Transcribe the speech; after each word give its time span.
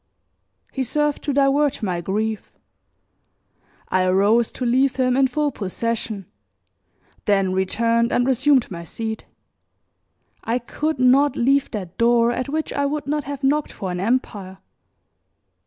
He 0.71 0.81
served 0.83 1.21
to 1.25 1.31
divert 1.31 1.83
my 1.83 2.01
grief; 2.01 2.51
I 3.89 4.03
arose 4.05 4.51
to 4.53 4.65
leave 4.65 4.95
him 4.95 5.15
in 5.15 5.27
full 5.27 5.51
possession, 5.51 6.25
then 7.25 7.53
returned 7.53 8.11
and 8.11 8.25
resumed 8.25 8.71
my 8.71 8.83
seat. 8.83 9.27
I 10.43 10.57
could 10.57 10.97
not 10.97 11.35
leave 11.35 11.69
that 11.69 11.99
door 11.99 12.31
at 12.31 12.49
which 12.49 12.73
I 12.73 12.83
would 12.87 13.05
not 13.05 13.25
have 13.25 13.43
knocked 13.43 13.71
for 13.73 13.91
an 13.91 13.99
empire. 13.99 14.57